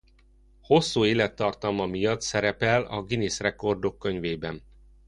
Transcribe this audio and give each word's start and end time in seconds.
Hosszú 0.61 1.05
élettartama 1.05 1.85
miatt 1.85 2.21
szerepel 2.21 2.81
a 2.83 3.01
Guinness 3.03 3.39
Rekordok 3.39 3.99
Könyvében. 3.99 4.61